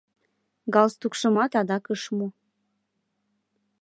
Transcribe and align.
галстукшымат 0.75 1.51
адак 1.61 1.85
ыш 1.93 2.03
му. 2.17 2.27